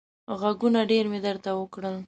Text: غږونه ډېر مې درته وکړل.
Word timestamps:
غږونه 0.39 0.81
ډېر 0.91 1.05
مې 1.11 1.19
درته 1.25 1.49
وکړل. 1.55 1.95